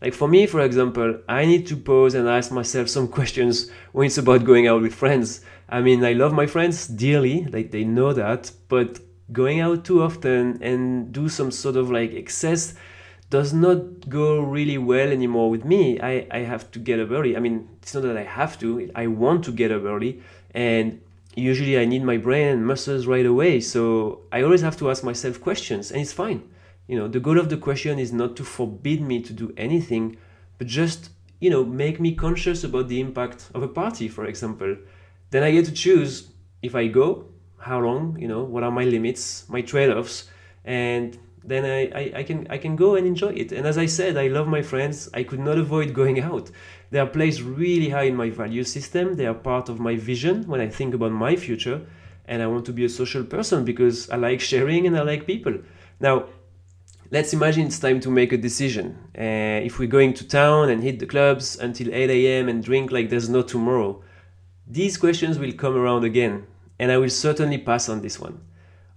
Like 0.00 0.14
for 0.14 0.28
me, 0.28 0.46
for 0.46 0.60
example, 0.60 1.18
I 1.28 1.44
need 1.44 1.66
to 1.68 1.76
pause 1.76 2.14
and 2.14 2.28
ask 2.28 2.52
myself 2.52 2.88
some 2.88 3.08
questions 3.08 3.70
when 3.92 4.06
it's 4.06 4.18
about 4.18 4.44
going 4.44 4.68
out 4.68 4.82
with 4.82 4.94
friends. 4.94 5.40
I 5.68 5.80
mean, 5.80 6.04
I 6.04 6.12
love 6.12 6.32
my 6.32 6.46
friends 6.46 6.86
dearly, 6.86 7.44
like 7.46 7.72
they 7.72 7.84
know 7.84 8.12
that, 8.12 8.52
but 8.68 9.00
going 9.32 9.60
out 9.60 9.84
too 9.84 10.02
often 10.02 10.62
and 10.62 11.12
do 11.12 11.28
some 11.28 11.50
sort 11.50 11.76
of 11.76 11.90
like 11.90 12.12
excess 12.12 12.74
does 13.30 13.52
not 13.52 14.08
go 14.08 14.40
really 14.40 14.78
well 14.78 15.10
anymore 15.10 15.50
with 15.50 15.64
me. 15.64 16.00
I, 16.00 16.26
I 16.30 16.38
have 16.38 16.70
to 16.70 16.78
get 16.78 16.98
up 16.98 17.10
early. 17.10 17.36
I 17.36 17.40
mean, 17.40 17.68
it's 17.82 17.92
not 17.92 18.04
that 18.04 18.16
I 18.16 18.22
have 18.22 18.58
to, 18.60 18.90
I 18.94 19.06
want 19.06 19.44
to 19.44 19.52
get 19.52 19.70
up 19.70 19.84
early. 19.84 20.22
And 20.52 21.00
usually 21.34 21.78
I 21.78 21.84
need 21.84 22.02
my 22.02 22.16
brain 22.16 22.48
and 22.48 22.66
muscles 22.66 23.06
right 23.06 23.26
away. 23.26 23.60
So 23.60 24.20
I 24.32 24.42
always 24.42 24.62
have 24.62 24.78
to 24.78 24.90
ask 24.90 25.04
myself 25.04 25.40
questions, 25.40 25.90
and 25.90 26.00
it's 26.00 26.12
fine. 26.12 26.42
You 26.88 26.98
know, 26.98 27.06
the 27.06 27.20
goal 27.20 27.38
of 27.38 27.50
the 27.50 27.58
question 27.58 27.98
is 27.98 28.12
not 28.12 28.34
to 28.36 28.44
forbid 28.44 29.00
me 29.00 29.22
to 29.22 29.32
do 29.32 29.52
anything, 29.56 30.16
but 30.56 30.66
just, 30.66 31.10
you 31.38 31.50
know, 31.50 31.64
make 31.64 32.00
me 32.00 32.14
conscious 32.14 32.64
about 32.64 32.88
the 32.88 33.00
impact 33.00 33.50
of 33.54 33.62
a 33.62 33.68
party, 33.68 34.08
for 34.08 34.24
example. 34.24 34.76
Then 35.30 35.44
I 35.44 35.52
get 35.52 35.66
to 35.66 35.72
choose 35.72 36.30
if 36.62 36.74
I 36.74 36.88
go, 36.88 37.26
how 37.58 37.78
long, 37.80 38.18
you 38.18 38.26
know, 38.26 38.42
what 38.42 38.64
are 38.64 38.70
my 38.70 38.84
limits, 38.84 39.48
my 39.48 39.60
trade 39.60 39.90
offs, 39.90 40.30
and 40.64 41.18
then 41.44 41.64
I, 41.64 41.98
I, 41.98 42.12
I, 42.16 42.22
can 42.22 42.46
I 42.50 42.58
can 42.58 42.76
go 42.76 42.96
and 42.96 43.06
enjoy 43.06 43.32
it. 43.34 43.52
And 43.52 43.66
as 43.66 43.78
I 43.78 43.86
said, 43.86 44.16
I 44.16 44.28
love 44.28 44.48
my 44.48 44.62
friends. 44.62 45.08
I 45.14 45.22
could 45.22 45.40
not 45.40 45.58
avoid 45.58 45.94
going 45.94 46.20
out. 46.20 46.50
They 46.90 46.98
are 46.98 47.06
placed 47.06 47.40
really 47.42 47.90
high 47.90 48.04
in 48.04 48.16
my 48.16 48.30
value 48.30 48.64
system. 48.64 49.14
They 49.14 49.26
are 49.26 49.34
part 49.34 49.68
of 49.68 49.78
my 49.78 49.96
vision 49.96 50.46
when 50.46 50.60
I 50.60 50.68
think 50.68 50.94
about 50.94 51.12
my 51.12 51.36
future. 51.36 51.86
And 52.26 52.42
I 52.42 52.46
want 52.46 52.66
to 52.66 52.72
be 52.72 52.84
a 52.84 52.88
social 52.88 53.24
person 53.24 53.64
because 53.64 54.10
I 54.10 54.16
like 54.16 54.40
sharing 54.40 54.86
and 54.86 54.96
I 54.96 55.02
like 55.02 55.26
people. 55.26 55.54
Now, 56.00 56.26
let's 57.10 57.32
imagine 57.32 57.66
it's 57.66 57.78
time 57.78 58.00
to 58.00 58.10
make 58.10 58.32
a 58.32 58.36
decision. 58.36 58.96
Uh, 59.16 59.64
if 59.68 59.78
we're 59.78 59.88
going 59.88 60.14
to 60.14 60.26
town 60.26 60.70
and 60.70 60.82
hit 60.82 60.98
the 60.98 61.06
clubs 61.06 61.56
until 61.58 61.92
8 61.92 62.10
a.m. 62.10 62.48
and 62.48 62.62
drink 62.62 62.90
like 62.90 63.08
there's 63.10 63.28
no 63.28 63.42
tomorrow, 63.42 64.02
These 64.70 64.98
questions 64.98 65.38
will 65.38 65.52
come 65.52 65.76
around 65.76 66.04
again, 66.04 66.46
and 66.78 66.92
I 66.92 66.98
will 66.98 67.08
certainly 67.08 67.56
pass 67.58 67.88
on 67.88 68.02
this 68.02 68.20
one. 68.20 68.42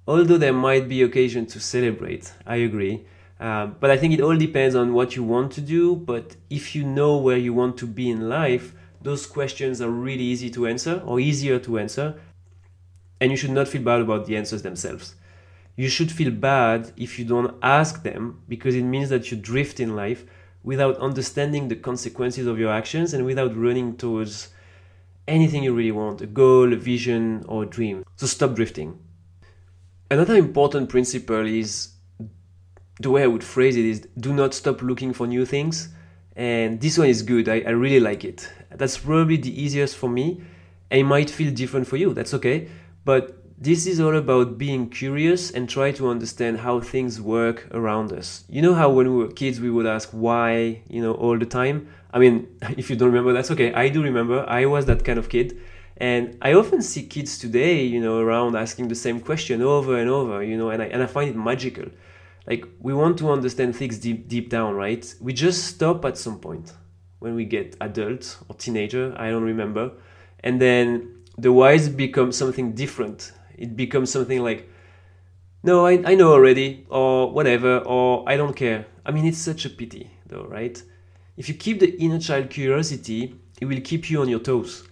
Although 0.06 0.38
there 0.38 0.54
might 0.54 0.90
be 0.90 1.02
occasion 1.02 1.46
to 1.48 1.60
celebrate, 1.62 2.34
I 2.46 2.58
agree. 2.58 3.06
Uh, 3.40 3.68
but 3.68 3.90
I 3.90 3.98
think 3.98 4.14
it 4.14 4.22
all 4.22 4.38
depends 4.38 4.76
on 4.76 4.94
what 4.94 5.16
you 5.16 5.24
want 5.24 5.52
to 5.54 5.62
do. 5.62 5.96
But 5.96 6.36
if 6.50 6.76
you 6.76 6.84
know 6.84 7.18
where 7.18 7.38
you 7.38 7.54
want 7.54 7.78
to 7.78 7.88
be 7.88 8.10
in 8.10 8.28
life, 8.28 8.74
those 9.02 9.26
questions 9.26 9.82
are 9.82 9.90
really 9.90 10.26
easy 10.26 10.50
to 10.52 10.68
answer 10.68 11.02
or 11.06 11.20
easier 11.22 11.58
to 11.60 11.80
answer. 11.80 12.20
And 13.22 13.32
you 13.32 13.38
should 13.38 13.52
not 13.52 13.70
feel 13.70 13.84
bad 13.84 14.02
about 14.02 14.26
the 14.26 14.36
answers 14.36 14.64
themselves. 14.64 15.16
You 15.82 15.90
should 15.90 16.12
feel 16.12 16.30
bad 16.30 16.92
if 16.96 17.18
you 17.18 17.26
don't 17.26 17.56
ask 17.64 18.04
them 18.04 18.44
because 18.48 18.76
it 18.76 18.84
means 18.84 19.10
that 19.10 19.32
you 19.32 19.36
drift 19.36 19.80
in 19.80 19.96
life 19.96 20.26
without 20.62 20.96
understanding 20.98 21.70
the 21.70 21.76
consequences 21.76 22.46
of 22.46 22.60
your 22.60 22.72
actions 22.72 23.16
and 23.16 23.26
without 23.26 23.58
running 23.58 23.98
towards 23.98 24.50
anything 25.28 25.64
you 25.64 25.74
really 25.74 25.92
want 25.92 26.22
a 26.22 26.28
goal, 26.28 26.72
a 26.72 26.76
vision, 26.76 27.44
or 27.48 27.64
a 27.64 27.66
dream. 27.66 28.06
So 28.16 28.28
stop 28.28 28.54
drifting. 28.54 29.00
Another 30.12 30.36
important 30.36 30.88
principle 30.88 31.48
is 31.48 31.94
the 33.00 33.10
way 33.10 33.24
I 33.24 33.28
would 33.34 33.44
phrase 33.44 33.76
it 33.76 33.86
is 33.86 34.02
do 34.20 34.34
not 34.34 34.54
stop 34.54 34.84
looking 34.84 35.14
for 35.14 35.26
new 35.26 35.48
things. 35.48 35.90
And 36.36 36.80
this 36.80 37.00
one 37.00 37.08
is 37.08 37.24
good. 37.24 37.50
I, 37.50 37.62
I 37.62 37.72
really 37.72 38.00
like 38.00 38.24
it. 38.24 38.48
That's 38.70 39.00
probably 39.00 39.38
the 39.38 39.60
easiest 39.60 39.98
for 39.98 40.12
me. 40.12 40.44
It 40.92 41.06
might 41.06 41.32
feel 41.32 41.52
different 41.52 41.88
for 41.88 41.98
you. 41.98 42.14
That's 42.14 42.36
okay. 42.36 42.70
But 43.04 43.41
this 43.62 43.86
is 43.86 44.00
all 44.00 44.16
about 44.16 44.58
being 44.58 44.90
curious 44.90 45.52
and 45.52 45.70
try 45.70 45.92
to 45.92 46.10
understand 46.10 46.58
how 46.58 46.80
things 46.80 47.22
work 47.22 47.68
around 47.72 48.12
us. 48.12 48.44
You 48.50 48.64
know 48.64 48.74
how 48.74 48.90
when 48.90 49.08
we 49.08 49.24
were 49.24 49.32
kids 49.32 49.62
we 49.62 49.70
would 49.70 49.86
ask 49.86 50.10
why, 50.10 50.82
you 50.90 51.00
know, 51.00 51.14
all 51.14 51.38
the 51.38 51.46
time? 51.46 51.88
I 52.12 52.18
mean, 52.18 52.48
if 52.76 52.90
you 52.90 52.96
don't 52.96 53.10
remember, 53.10 53.34
that's 53.34 53.52
okay. 53.52 53.72
I 53.74 53.90
do 53.90 54.02
remember. 54.02 54.44
I 54.50 54.66
was 54.66 54.88
that 54.88 55.06
kind 55.06 55.20
of 55.20 55.30
kid. 55.30 55.62
And 55.98 56.40
I 56.42 56.54
often 56.54 56.82
see 56.82 57.04
kids 57.04 57.38
today, 57.38 57.84
you 57.84 58.02
know, 58.02 58.20
around 58.20 58.56
asking 58.56 58.88
the 58.88 58.96
same 58.96 59.20
question 59.20 59.62
over 59.62 60.00
and 60.00 60.10
over, 60.10 60.42
you 60.42 60.58
know, 60.58 60.72
and 60.72 60.82
I, 60.82 60.86
and 60.86 61.04
I 61.04 61.06
find 61.06 61.30
it 61.30 61.36
magical 61.36 61.86
like 62.48 62.66
we 62.80 62.94
want 62.94 63.20
to 63.20 63.30
understand 63.30 63.76
things 63.76 64.00
deep 64.00 64.28
deep 64.28 64.50
down 64.50 64.74
right 64.74 65.14
we 65.22 65.32
just 65.32 65.66
stop 65.66 66.04
at 66.06 66.18
some 66.18 66.40
point 66.40 66.74
when 67.20 67.36
we 67.36 67.46
get 67.46 67.76
adult 67.82 68.38
or 68.50 68.56
teenager 68.56 69.14
i 69.18 69.30
don't 69.30 69.44
remember 69.44 69.92
and 70.44 70.60
then 70.60 71.16
the 71.38 71.52
whys 71.52 71.88
become 71.88 72.32
something 72.32 72.74
different 72.74 73.32
it 73.58 73.76
becomes 73.76 74.12
something 74.12 74.42
like 74.42 74.70
no 75.64 75.86
I, 75.86 76.02
I 76.06 76.16
know 76.16 76.32
already 76.32 76.86
or 76.90 77.32
whatever 77.32 77.80
or 77.80 78.24
i 78.28 78.38
don't 78.38 78.56
care 78.56 78.86
i 79.06 79.12
mean 79.12 79.26
it's 79.26 79.38
such 79.38 79.66
a 79.66 79.70
pity 79.70 80.12
though 80.26 80.46
right 80.46 80.82
if 81.38 81.48
you 81.48 81.56
keep 81.56 81.80
the 81.80 81.96
inner 82.00 82.20
child 82.20 82.50
curiosity 82.50 83.36
it 83.60 83.66
will 83.66 83.82
keep 83.82 84.10
you 84.10 84.22
on 84.22 84.30
your 84.30 84.40
toes 84.40 84.88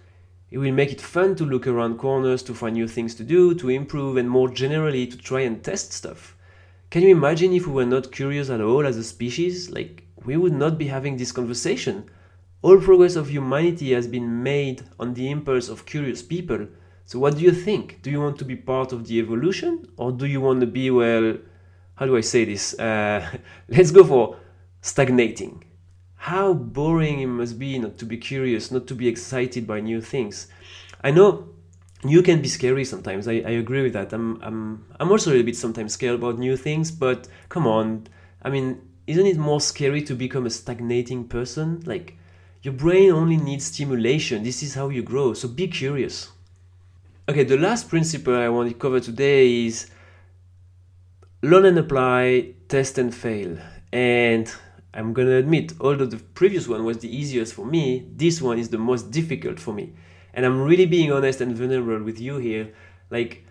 it 0.50 0.58
will 0.58 0.72
make 0.72 0.90
it 0.90 1.00
fun 1.00 1.36
to 1.36 1.44
look 1.44 1.66
around 1.66 1.98
corners 1.98 2.42
to 2.42 2.54
find 2.54 2.74
new 2.74 2.88
things 2.88 3.14
to 3.14 3.24
do 3.24 3.54
to 3.54 3.68
improve 3.68 4.16
and 4.16 4.28
more 4.28 4.48
generally 4.48 5.06
to 5.06 5.16
try 5.16 5.40
and 5.40 5.62
test 5.62 5.92
stuff 5.92 6.36
can 6.90 7.02
you 7.04 7.10
imagine 7.10 7.52
if 7.52 7.68
we 7.68 7.72
were 7.72 7.86
not 7.86 8.10
curious 8.10 8.50
at 8.50 8.60
all 8.60 8.84
as 8.84 8.96
a 8.96 9.04
species? 9.04 9.70
Like, 9.70 10.02
we 10.24 10.36
would 10.36 10.52
not 10.52 10.76
be 10.76 10.88
having 10.88 11.16
this 11.16 11.30
conversation. 11.30 12.10
All 12.62 12.80
progress 12.80 13.14
of 13.14 13.30
humanity 13.30 13.92
has 13.92 14.08
been 14.08 14.42
made 14.42 14.82
on 14.98 15.14
the 15.14 15.30
impulse 15.30 15.68
of 15.68 15.86
curious 15.86 16.20
people. 16.20 16.66
So, 17.10 17.18
what 17.18 17.36
do 17.36 17.42
you 17.42 17.50
think? 17.50 18.02
Do 18.02 18.10
you 18.12 18.20
want 18.20 18.38
to 18.38 18.44
be 18.44 18.54
part 18.54 18.92
of 18.92 19.08
the 19.08 19.18
evolution? 19.18 19.88
Or 19.96 20.12
do 20.12 20.26
you 20.26 20.40
want 20.40 20.60
to 20.60 20.66
be, 20.68 20.92
well, 20.92 21.38
how 21.96 22.06
do 22.06 22.16
I 22.16 22.20
say 22.20 22.44
this? 22.44 22.78
Uh, 22.78 23.28
let's 23.68 23.90
go 23.90 24.04
for 24.04 24.36
stagnating. 24.80 25.64
How 26.14 26.52
boring 26.52 27.18
it 27.18 27.26
must 27.26 27.58
be 27.58 27.80
not 27.80 27.98
to 27.98 28.04
be 28.04 28.16
curious, 28.16 28.70
not 28.70 28.86
to 28.86 28.94
be 28.94 29.08
excited 29.08 29.66
by 29.66 29.80
new 29.80 30.00
things. 30.00 30.46
I 31.02 31.10
know 31.10 31.48
you 32.04 32.22
can 32.22 32.42
be 32.42 32.46
scary 32.46 32.84
sometimes. 32.84 33.26
I, 33.26 33.42
I 33.44 33.54
agree 33.58 33.82
with 33.82 33.94
that. 33.94 34.12
I'm 34.12 34.40
I'm 34.40 34.86
I'm 35.00 35.10
also 35.10 35.30
a 35.30 35.32
little 35.32 35.46
bit 35.46 35.56
sometimes 35.56 35.94
scared 35.94 36.14
about 36.14 36.38
new 36.38 36.56
things, 36.56 36.92
but 36.92 37.26
come 37.48 37.66
on. 37.66 38.06
I 38.40 38.50
mean, 38.50 38.88
isn't 39.08 39.26
it 39.26 39.36
more 39.36 39.60
scary 39.60 40.02
to 40.02 40.14
become 40.14 40.46
a 40.46 40.50
stagnating 40.50 41.24
person? 41.24 41.82
Like 41.86 42.16
your 42.62 42.74
brain 42.74 43.10
only 43.10 43.36
needs 43.36 43.64
stimulation. 43.64 44.44
This 44.44 44.62
is 44.62 44.76
how 44.76 44.90
you 44.90 45.02
grow. 45.02 45.34
So 45.34 45.48
be 45.48 45.66
curious. 45.66 46.30
Okay, 47.30 47.44
the 47.44 47.56
last 47.56 47.88
principle 47.88 48.34
I 48.34 48.48
want 48.48 48.70
to 48.70 48.74
cover 48.74 48.98
today 48.98 49.64
is 49.64 49.88
learn 51.42 51.64
and 51.64 51.78
apply, 51.78 52.54
test 52.66 52.98
and 52.98 53.14
fail. 53.14 53.56
And 53.92 54.52
I'm 54.92 55.12
gonna 55.12 55.36
admit, 55.36 55.74
although 55.80 56.06
the 56.06 56.16
previous 56.16 56.66
one 56.66 56.84
was 56.84 56.98
the 56.98 57.16
easiest 57.16 57.54
for 57.54 57.64
me, 57.64 58.08
this 58.16 58.42
one 58.42 58.58
is 58.58 58.70
the 58.70 58.78
most 58.78 59.12
difficult 59.12 59.60
for 59.60 59.72
me 59.72 59.92
and 60.34 60.44
I'm 60.44 60.60
really 60.62 60.86
being 60.86 61.12
honest 61.12 61.40
and 61.40 61.56
vulnerable 61.56 62.04
with 62.04 62.20
you 62.20 62.38
here. 62.38 62.72
Like, 63.10 63.46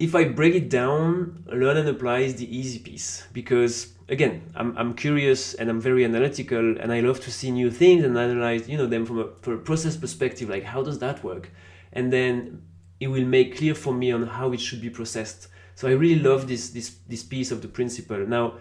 if 0.00 0.16
I 0.16 0.24
break 0.24 0.56
it 0.56 0.68
down, 0.68 1.44
learn 1.46 1.76
and 1.76 1.88
apply 1.88 2.18
is 2.22 2.34
the 2.34 2.56
easy 2.58 2.80
piece 2.80 3.28
because 3.32 3.92
again, 4.08 4.52
I'm, 4.54 4.76
I'm 4.76 4.94
curious 4.94 5.54
and 5.54 5.68
I'm 5.68 5.80
very 5.80 6.04
analytical 6.04 6.78
and 6.78 6.92
I 6.92 7.00
love 7.00 7.20
to 7.20 7.30
see 7.30 7.50
new 7.50 7.70
things 7.70 8.04
and 8.04 8.16
analyze, 8.16 8.68
you 8.68 8.76
know, 8.76 8.86
them 8.86 9.06
from 9.06 9.18
a, 9.18 9.28
from 9.42 9.54
a 9.54 9.58
process 9.58 9.96
perspective, 9.96 10.48
like 10.48 10.64
how 10.64 10.82
does 10.82 10.98
that 11.00 11.22
work? 11.24 11.50
And 11.92 12.12
then 12.12 12.62
it 13.00 13.08
will 13.08 13.24
make 13.24 13.56
clear 13.56 13.74
for 13.74 13.92
me 13.92 14.12
on 14.12 14.26
how 14.26 14.52
it 14.52 14.60
should 14.60 14.80
be 14.80 14.90
processed. 14.90 15.48
So 15.74 15.88
I 15.88 15.92
really 15.92 16.20
love 16.22 16.48
this 16.48 16.70
this 16.70 16.96
this 17.06 17.22
piece 17.22 17.50
of 17.50 17.60
the 17.60 17.68
principle. 17.68 18.26
Now, 18.26 18.54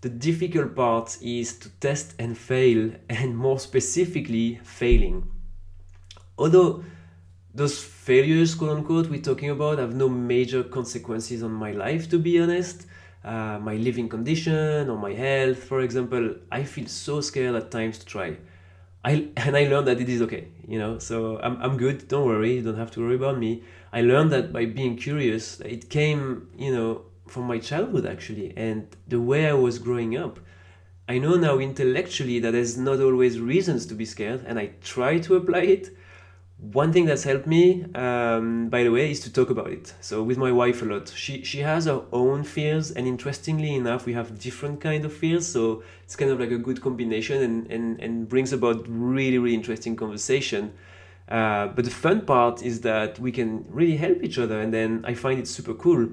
the 0.00 0.08
difficult 0.08 0.74
part 0.74 1.18
is 1.20 1.58
to 1.58 1.68
test 1.80 2.14
and 2.18 2.36
fail, 2.36 2.92
and 3.10 3.36
more 3.36 3.58
specifically, 3.58 4.60
failing 4.64 5.30
although 6.38 6.84
those 7.54 7.82
failures, 7.82 8.54
quote 8.54 8.76
unquote, 8.76 9.08
we're 9.08 9.20
talking 9.20 9.50
about 9.50 9.78
have 9.78 9.94
no 9.94 10.08
major 10.08 10.62
consequences 10.62 11.42
on 11.42 11.52
my 11.52 11.72
life, 11.72 12.08
to 12.10 12.18
be 12.18 12.38
honest. 12.40 12.86
Uh, 13.26 13.58
my 13.58 13.74
living 13.74 14.08
condition 14.08 14.88
or 14.88 14.96
my 14.96 15.12
health, 15.12 15.64
for 15.64 15.80
example, 15.80 16.36
I 16.52 16.62
feel 16.62 16.86
so 16.86 17.20
scared 17.20 17.56
at 17.56 17.72
times 17.72 17.98
to 17.98 18.06
try. 18.06 18.36
I, 19.04 19.28
and 19.36 19.56
I 19.56 19.64
learned 19.66 19.88
that 19.88 20.00
it 20.00 20.08
is 20.08 20.22
okay, 20.22 20.48
you 20.66 20.78
know, 20.78 21.00
so 21.00 21.40
I'm, 21.40 21.60
I'm 21.60 21.76
good, 21.76 22.06
don't 22.06 22.26
worry, 22.26 22.54
you 22.54 22.62
don't 22.62 22.76
have 22.76 22.92
to 22.92 23.00
worry 23.00 23.16
about 23.16 23.36
me. 23.36 23.64
I 23.92 24.02
learned 24.02 24.30
that 24.30 24.52
by 24.52 24.66
being 24.66 24.96
curious, 24.96 25.58
it 25.60 25.90
came, 25.90 26.48
you 26.56 26.72
know, 26.72 27.02
from 27.26 27.44
my 27.44 27.58
childhood 27.58 28.06
actually, 28.06 28.52
and 28.56 28.86
the 29.08 29.20
way 29.20 29.48
I 29.48 29.54
was 29.54 29.80
growing 29.80 30.16
up. 30.16 30.38
I 31.08 31.18
know 31.18 31.34
now 31.34 31.58
intellectually 31.58 32.38
that 32.40 32.52
there's 32.52 32.76
not 32.76 33.00
always 33.00 33.40
reasons 33.40 33.86
to 33.86 33.94
be 33.94 34.04
scared, 34.04 34.44
and 34.46 34.58
I 34.58 34.70
try 34.82 35.18
to 35.18 35.36
apply 35.36 35.62
it 35.62 35.96
one 36.58 36.90
thing 36.90 37.04
that's 37.04 37.24
helped 37.24 37.46
me 37.46 37.84
um, 37.94 38.70
by 38.70 38.82
the 38.82 38.90
way 38.90 39.10
is 39.10 39.20
to 39.20 39.32
talk 39.32 39.50
about 39.50 39.68
it. 39.68 39.92
So 40.00 40.22
with 40.22 40.38
my 40.38 40.50
wife 40.50 40.80
a 40.80 40.86
lot. 40.86 41.08
She 41.14 41.44
she 41.44 41.60
has 41.60 41.84
her 41.84 42.02
own 42.12 42.44
fears 42.44 42.90
and 42.90 43.06
interestingly 43.06 43.74
enough 43.74 44.06
we 44.06 44.14
have 44.14 44.38
different 44.38 44.80
kind 44.80 45.04
of 45.04 45.12
fears. 45.12 45.46
So 45.46 45.82
it's 46.04 46.16
kind 46.16 46.30
of 46.30 46.40
like 46.40 46.50
a 46.50 46.58
good 46.58 46.80
combination 46.80 47.42
and 47.42 47.70
and, 47.70 48.00
and 48.00 48.28
brings 48.28 48.52
about 48.54 48.86
really 48.88 49.38
really 49.38 49.54
interesting 49.54 49.96
conversation. 49.96 50.72
Uh, 51.28 51.66
but 51.68 51.84
the 51.84 51.90
fun 51.90 52.22
part 52.22 52.62
is 52.62 52.80
that 52.82 53.18
we 53.18 53.32
can 53.32 53.66
really 53.68 53.96
help 53.96 54.22
each 54.22 54.38
other 54.38 54.60
and 54.60 54.72
then 54.72 55.04
i 55.04 55.12
find 55.12 55.38
it 55.38 55.48
super 55.48 55.74
cool. 55.74 56.08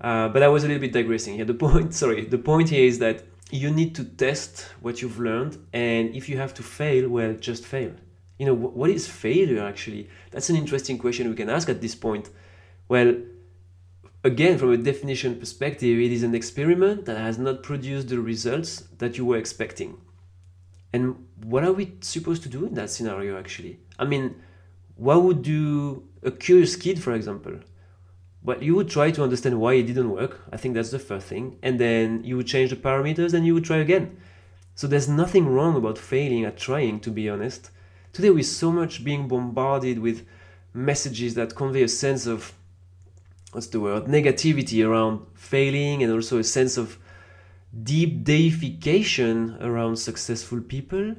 Uh, 0.00 0.28
but 0.28 0.42
i 0.42 0.48
was 0.48 0.64
a 0.64 0.66
little 0.66 0.80
bit 0.80 0.92
digressing 0.92 1.36
here. 1.36 1.44
The 1.44 1.54
point 1.66 1.94
sorry 1.94 2.24
the 2.24 2.38
point 2.38 2.70
here 2.70 2.84
is 2.84 2.98
that 2.98 3.22
you 3.52 3.70
need 3.70 3.94
to 3.94 4.04
test 4.04 4.66
what 4.80 5.00
you've 5.02 5.20
learned 5.20 5.56
and 5.72 6.14
if 6.16 6.28
you 6.28 6.36
have 6.36 6.52
to 6.54 6.62
fail 6.62 7.08
well 7.08 7.34
just 7.34 7.64
fail 7.64 7.92
you 8.38 8.46
know 8.46 8.54
what 8.54 8.90
is 8.90 9.08
failure 9.08 9.64
actually? 9.64 10.08
That's 10.30 10.48
an 10.48 10.56
interesting 10.56 10.98
question 10.98 11.28
we 11.28 11.36
can 11.36 11.50
ask 11.50 11.68
at 11.68 11.80
this 11.80 11.94
point. 11.94 12.30
Well 12.88 13.16
again 14.24 14.58
from 14.58 14.72
a 14.72 14.76
definition 14.76 15.38
perspective 15.38 15.98
it 15.98 16.12
is 16.12 16.22
an 16.22 16.34
experiment 16.34 17.04
that 17.04 17.16
has 17.18 17.38
not 17.38 17.62
produced 17.62 18.08
the 18.08 18.20
results 18.20 18.80
that 18.98 19.18
you 19.18 19.24
were 19.24 19.36
expecting. 19.36 19.98
And 20.92 21.26
what 21.42 21.64
are 21.64 21.72
we 21.72 21.94
supposed 22.00 22.42
to 22.44 22.48
do 22.48 22.64
in 22.64 22.74
that 22.74 22.90
scenario 22.90 23.38
actually? 23.38 23.80
I 23.98 24.04
mean 24.04 24.36
what 24.94 25.22
would 25.22 25.42
do 25.42 26.04
a 26.22 26.30
curious 26.30 26.76
kid 26.76 27.02
for 27.02 27.14
example? 27.14 27.54
Well 28.44 28.62
you 28.62 28.76
would 28.76 28.88
try 28.88 29.10
to 29.10 29.24
understand 29.24 29.60
why 29.60 29.74
it 29.74 29.88
didn't 29.88 30.10
work. 30.10 30.42
I 30.52 30.56
think 30.56 30.74
that's 30.74 30.92
the 30.92 31.00
first 31.00 31.26
thing. 31.26 31.58
And 31.60 31.80
then 31.80 32.22
you 32.22 32.36
would 32.36 32.46
change 32.46 32.70
the 32.70 32.76
parameters 32.76 33.34
and 33.34 33.44
you 33.44 33.54
would 33.54 33.64
try 33.64 33.78
again. 33.78 34.16
So 34.76 34.86
there's 34.86 35.08
nothing 35.08 35.48
wrong 35.48 35.74
about 35.74 35.98
failing 35.98 36.44
at 36.44 36.56
trying 36.56 37.00
to 37.00 37.10
be 37.10 37.28
honest 37.28 37.72
today 38.12 38.30
with 38.30 38.46
so 38.46 38.70
much 38.70 39.04
being 39.04 39.28
bombarded 39.28 39.98
with 39.98 40.26
messages 40.74 41.34
that 41.34 41.54
convey 41.54 41.82
a 41.82 41.88
sense 41.88 42.26
of 42.26 42.52
what's 43.52 43.68
the 43.68 43.80
word 43.80 44.04
negativity 44.04 44.86
around 44.86 45.24
failing 45.34 46.02
and 46.02 46.12
also 46.12 46.38
a 46.38 46.44
sense 46.44 46.76
of 46.76 46.98
deep 47.82 48.24
deification 48.24 49.56
around 49.60 49.96
successful 49.96 50.60
people. 50.60 51.14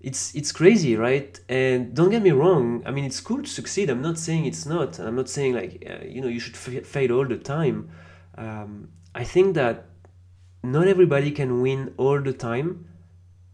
It's 0.00 0.34
it's 0.34 0.52
crazy 0.52 0.96
right? 0.96 1.38
And 1.48 1.94
don't 1.94 2.10
get 2.10 2.22
me 2.22 2.30
wrong 2.30 2.82
i 2.86 2.90
mean 2.90 3.04
it's 3.04 3.20
cool 3.20 3.42
to 3.42 3.48
succeed. 3.48 3.90
I'm 3.90 4.02
not 4.02 4.18
saying 4.18 4.44
it's 4.46 4.66
not. 4.66 4.98
I'm 4.98 5.16
not 5.16 5.28
saying 5.28 5.54
like 5.54 5.84
uh, 5.88 6.04
you 6.04 6.20
know 6.20 6.28
you 6.28 6.40
should 6.40 6.54
f- 6.54 6.86
fail 6.86 7.12
all 7.12 7.26
the 7.26 7.38
time. 7.38 7.90
Um, 8.36 8.88
i 9.14 9.24
think 9.24 9.54
that 9.54 9.86
not 10.62 10.86
everybody 10.88 11.30
can 11.30 11.62
win 11.62 11.94
all 11.96 12.20
the 12.20 12.32
time 12.32 12.86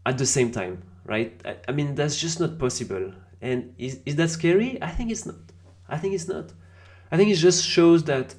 at 0.05 0.17
the 0.17 0.25
same 0.25 0.51
time 0.51 0.83
right? 1.05 1.39
I, 1.45 1.57
I 1.67 1.71
mean, 1.71 1.95
that's 1.95 2.19
just 2.19 2.39
not 2.39 2.57
possible. 2.57 3.13
And 3.41 3.73
is, 3.77 3.99
is 4.05 4.15
that 4.15 4.29
scary? 4.29 4.81
I 4.81 4.89
think 4.89 5.11
it's 5.11 5.25
not. 5.25 5.35
I 5.87 5.97
think 5.97 6.13
it's 6.13 6.27
not. 6.27 6.51
I 7.11 7.17
think 7.17 7.29
it 7.29 7.35
just 7.35 7.65
shows 7.65 8.03
that 8.05 8.35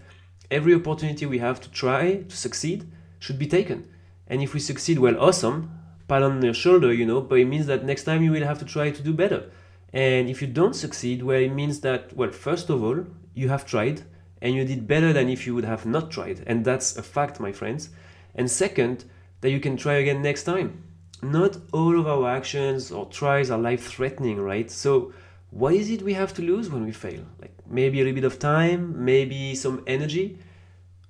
every 0.51 0.75
opportunity 0.75 1.27
we 1.27 1.39
have 1.39 1.61
to 1.61 1.71
try 1.71 2.17
to 2.17 2.37
succeed 2.37 2.91
should 3.19 3.39
be 3.39 3.47
taken. 3.47 3.89
And 4.27 4.43
if 4.43 4.55
we 4.55 4.61
succeed, 4.61 4.99
well, 4.99 5.19
awesome, 5.21 5.71
pat 6.09 6.23
on 6.23 6.43
your 6.43 6.55
shoulder, 6.55 6.93
you 6.93 7.07
know, 7.07 7.21
but 7.21 7.39
it 7.39 7.45
means 7.45 7.67
that 7.67 7.85
next 7.85 8.05
time 8.05 8.23
you 8.23 8.33
will 8.33 8.45
have 8.45 8.59
to 8.59 8.65
try 8.65 8.91
to 8.91 9.03
do 9.03 9.13
better. 9.13 9.51
And 9.93 10.29
if 10.29 10.41
you 10.43 10.49
don't 10.49 10.75
succeed, 10.75 11.23
well, 11.23 11.39
it 11.39 11.51
means 11.51 11.81
that, 11.81 12.17
well, 12.17 12.33
first 12.33 12.69
of 12.71 12.83
all, 12.83 13.07
you 13.35 13.49
have 13.49 13.67
tried 13.67 14.03
and 14.43 14.55
you 14.55 14.65
did 14.65 14.87
better 14.87 15.13
than 15.13 15.29
if 15.29 15.47
you 15.47 15.55
would 15.55 15.65
have 15.65 15.87
not 15.87 16.11
tried. 16.11 16.43
And 16.47 16.65
that's 16.65 16.97
a 16.97 17.03
fact, 17.03 17.41
my 17.41 17.53
friends. 17.53 17.91
And 18.35 18.51
second, 18.51 19.05
that 19.41 19.51
you 19.51 19.61
can 19.61 19.77
try 19.77 19.95
again 19.95 20.23
next 20.23 20.45
time. 20.45 20.83
Not 21.25 21.57
all 21.73 21.99
of 21.99 22.07
our 22.07 22.29
actions 22.29 22.93
or 22.93 23.07
tries 23.07 23.51
are 23.51 23.59
life 23.59 23.87
threatening, 23.87 24.39
right? 24.41 24.71
So, 24.71 25.13
what 25.51 25.73
is 25.73 25.89
it 25.89 26.03
we 26.03 26.13
have 26.13 26.35
to 26.35 26.43
lose 26.43 26.69
when 26.69 26.85
we 26.85 26.93
fail? 26.93 27.25
Like 27.41 27.55
maybe 27.67 28.01
a 28.01 28.05
little 28.05 28.15
bit 28.15 28.25
of 28.25 28.39
time, 28.39 29.05
maybe 29.05 29.55
some 29.55 29.83
energy. 29.87 30.39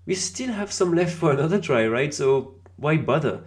We 0.07 0.15
still 0.15 0.53
have 0.53 0.71
some 0.71 0.95
left 1.01 1.15
for 1.17 1.33
another 1.33 1.61
try, 1.61 1.87
right? 1.89 2.15
So, 2.15 2.55
why 2.77 2.97
bother? 2.99 3.43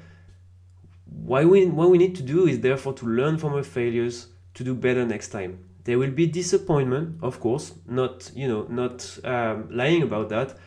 Why 1.06 1.46
we, 1.46 1.66
what 1.68 1.90
we 1.90 1.98
need 1.98 2.16
to 2.18 2.24
do 2.24 2.48
is 2.48 2.60
therefore 2.60 2.94
to 2.94 3.06
learn 3.06 3.38
from 3.38 3.54
our 3.54 3.64
failures 3.64 4.28
to 4.56 4.64
do 4.66 4.74
better 4.74 5.06
next 5.06 5.30
time. 5.30 5.64
There 5.86 5.98
will 5.98 6.12
be 6.12 6.28
disappointment, 6.28 7.20
of 7.24 7.40
course, 7.40 7.74
not 7.88 8.30
you 8.36 8.46
know 8.46 8.64
not 8.70 9.18
um, 9.24 9.70
lying 9.72 10.04
about 10.04 10.28
that. 10.30 10.58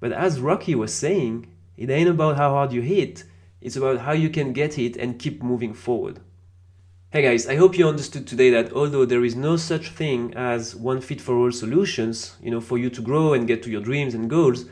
But 0.00 0.12
as 0.12 0.40
Rocky 0.40 0.74
was 0.74 0.94
saying, 0.94 1.46
it 1.76 1.90
ain't 1.90 2.08
about 2.08 2.38
how 2.38 2.50
hard 2.50 2.72
you 2.72 2.80
hit; 2.80 3.24
it's 3.62 3.76
about 3.76 4.00
how 4.00 4.12
you 4.12 4.28
can 4.28 4.52
get 4.52 4.78
it 4.78 4.96
and 4.96 5.18
keep 5.18 5.42
moving 5.42 5.72
forward. 5.74 6.20
Hey 7.10 7.22
guys, 7.22 7.46
I 7.46 7.56
hope 7.56 7.76
you 7.76 7.86
understood 7.86 8.26
today 8.26 8.50
that 8.50 8.72
although 8.72 9.04
there 9.04 9.24
is 9.24 9.36
no 9.36 9.56
such 9.56 9.90
thing 9.90 10.32
as 10.34 10.74
one 10.74 11.00
fit 11.00 11.20
for 11.20 11.36
all 11.36 11.52
solutions, 11.52 12.36
you 12.42 12.50
know, 12.50 12.60
for 12.60 12.78
you 12.78 12.90
to 12.90 13.02
grow 13.02 13.34
and 13.34 13.46
get 13.46 13.62
to 13.64 13.70
your 13.70 13.82
dreams 13.82 14.14
and 14.14 14.30
goals, 14.30 14.64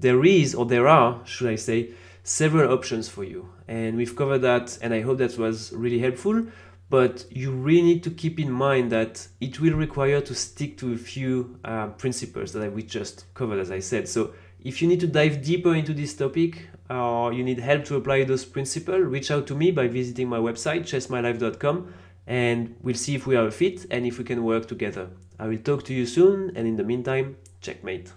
there 0.00 0.24
is 0.24 0.54
or 0.54 0.66
there 0.66 0.88
are, 0.88 1.20
should 1.24 1.48
I 1.48 1.56
say, 1.56 1.90
several 2.22 2.72
options 2.72 3.08
for 3.08 3.24
you. 3.24 3.48
And 3.68 3.96
we've 3.96 4.16
covered 4.16 4.40
that 4.40 4.78
and 4.82 4.92
I 4.92 5.02
hope 5.02 5.18
that 5.18 5.38
was 5.38 5.72
really 5.72 6.00
helpful 6.00 6.46
but 6.90 7.24
you 7.30 7.50
really 7.50 7.82
need 7.82 8.02
to 8.04 8.10
keep 8.10 8.38
in 8.38 8.52
mind 8.52 8.92
that 8.92 9.26
it 9.40 9.58
will 9.58 9.74
require 9.74 10.20
to 10.20 10.34
stick 10.34 10.76
to 10.78 10.92
a 10.92 10.96
few 10.96 11.58
uh, 11.64 11.88
principles 11.88 12.52
that 12.52 12.72
we 12.72 12.82
just 12.82 13.24
covered, 13.34 13.58
as 13.58 13.70
I 13.70 13.80
said. 13.80 14.08
So 14.08 14.32
if 14.64 14.80
you 14.80 14.88
need 14.88 15.00
to 15.00 15.06
dive 15.06 15.42
deeper 15.42 15.74
into 15.74 15.92
this 15.92 16.14
topic 16.14 16.68
or 16.88 17.32
you 17.32 17.44
need 17.44 17.58
help 17.58 17.84
to 17.84 17.96
apply 17.96 18.24
those 18.24 18.46
principles, 18.46 19.04
reach 19.04 19.30
out 19.30 19.46
to 19.46 19.54
me 19.54 19.70
by 19.70 19.86
visiting 19.86 20.28
my 20.28 20.38
website, 20.38 20.80
chessmylife.com, 20.80 21.94
and 22.26 22.74
we'll 22.82 22.94
see 22.94 23.14
if 23.14 23.26
we 23.26 23.36
are 23.36 23.46
a 23.46 23.50
fit 23.50 23.86
and 23.90 24.06
if 24.06 24.18
we 24.18 24.24
can 24.24 24.42
work 24.42 24.66
together. 24.66 25.10
I 25.38 25.48
will 25.48 25.58
talk 25.58 25.84
to 25.84 25.94
you 25.94 26.06
soon, 26.06 26.56
and 26.56 26.66
in 26.66 26.76
the 26.76 26.84
meantime, 26.84 27.36
checkmate. 27.60 28.10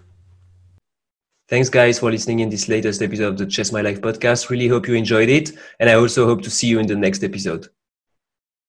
Thanks, 1.48 1.68
guys, 1.68 1.98
for 1.98 2.10
listening 2.10 2.40
in 2.40 2.48
this 2.48 2.68
latest 2.68 3.02
episode 3.02 3.28
of 3.28 3.38
the 3.38 3.46
Chess 3.46 3.72
My 3.72 3.82
Life 3.82 4.00
podcast. 4.00 4.48
Really 4.48 4.68
hope 4.68 4.88
you 4.88 4.94
enjoyed 4.94 5.28
it, 5.28 5.52
and 5.80 5.90
I 5.90 5.94
also 5.94 6.26
hope 6.26 6.40
to 6.42 6.50
see 6.50 6.66
you 6.66 6.78
in 6.78 6.86
the 6.86 6.96
next 6.96 7.22
episode. 7.22 7.68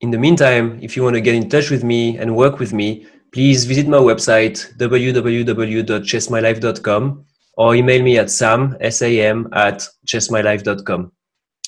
In 0.01 0.12
the 0.12 0.17
meantime, 0.17 0.79
if 0.81 0.98
you 0.98 1.03
want 1.03 1.15
to 1.15 1.21
get 1.21 1.36
in 1.36 1.50
touch 1.50 1.69
with 1.69 1.86
me 1.86 2.17
and 2.17 2.36
work 2.36 2.59
with 2.59 2.74
me, 2.74 3.05
please 3.31 3.63
visit 3.65 3.88
my 3.88 3.98
website, 3.98 4.75
www.chessmylife.com, 4.77 7.25
or 7.60 7.75
email 7.75 8.01
me 8.01 8.18
at 8.18 8.32
sam, 8.32 8.78
S-A-M, 8.80 9.50
at 9.51 9.86
chessmylife.com. 10.08 11.12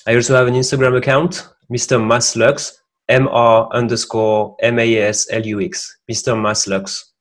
I 0.06 0.14
also 0.14 0.34
have 0.34 0.46
an 0.46 0.54
Instagram 0.54 0.96
account, 0.96 1.46
Mr. 1.70 2.00
Maslux, 2.00 2.72
M-R 3.10 3.68
underscore 3.72 4.56
M-A-S-L-U-X, 4.62 5.98
Mr. 6.10 6.34
Maslux. 6.34 7.11